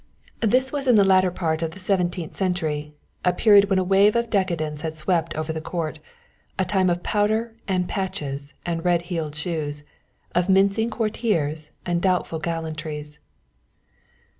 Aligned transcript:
This 0.41 0.71
was 0.71 0.87
in 0.87 0.95
the 0.95 1.03
latter 1.03 1.29
part 1.29 1.61
of 1.61 1.73
the 1.73 1.79
seventeenth 1.79 2.33
century, 2.35 2.95
a 3.23 3.31
period 3.31 3.69
when 3.69 3.77
a 3.77 3.83
wave 3.83 4.15
of 4.15 4.31
decadence 4.31 4.81
had 4.81 4.97
swept 4.97 5.35
over 5.35 5.53
the 5.53 5.61
Court, 5.61 5.99
a 6.57 6.65
time 6.65 6.89
of 6.89 7.03
powder 7.03 7.53
and 7.67 7.87
patches 7.87 8.55
and 8.65 8.83
red 8.83 9.03
heeled 9.13 9.35
shoes 9.35 9.83
of 10.33 10.49
mincing 10.49 10.89
courtiers 10.89 11.69
and 11.85 12.01
doubtful 12.01 12.39
gallantries. 12.39 13.19